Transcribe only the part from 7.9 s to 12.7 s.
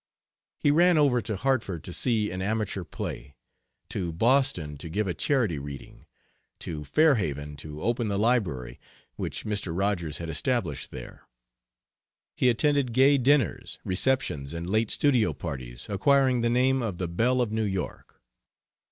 the library which Mr. Rogers had established there; he